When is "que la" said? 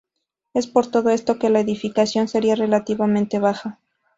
1.37-1.59